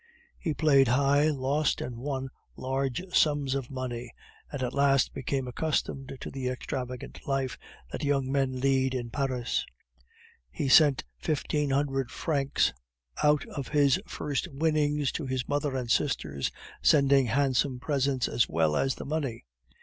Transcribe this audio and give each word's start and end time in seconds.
He 0.39 0.55
played 0.55 0.87
high, 0.87 1.29
lost 1.29 1.79
and 1.79 1.95
won 1.97 2.29
large 2.55 3.03
sums 3.15 3.53
of 3.53 3.69
money, 3.69 4.11
and 4.51 4.63
at 4.63 4.73
last 4.73 5.13
became 5.13 5.47
accustomed 5.47 6.17
to 6.21 6.31
the 6.31 6.47
extravagant 6.47 7.27
life 7.27 7.55
that 7.91 8.03
young 8.03 8.31
men 8.31 8.59
lead 8.59 8.95
in 8.95 9.11
Paris. 9.11 9.63
He 10.49 10.69
sent 10.69 11.03
fifteen 11.19 11.69
hundred 11.69 12.09
francs 12.09 12.73
out 13.21 13.45
of 13.49 13.67
his 13.67 14.01
first 14.07 14.47
winnings 14.47 15.11
to 15.11 15.27
his 15.27 15.47
mother 15.47 15.75
and 15.77 15.91
sisters, 15.91 16.49
sending 16.81 17.27
handsome 17.27 17.79
presents 17.79 18.27
as 18.27 18.49
well 18.49 18.75
as 18.75 18.95
the 18.95 19.05
money. 19.05 19.45